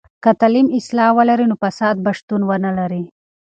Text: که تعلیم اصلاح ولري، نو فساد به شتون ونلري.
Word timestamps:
که 0.23 0.31
تعلیم 0.39 0.67
اصلاح 0.77 1.09
ولري، 1.17 1.45
نو 1.49 1.55
فساد 1.63 1.95
به 2.03 2.11
شتون 2.17 2.41
ونلري. 2.49 3.03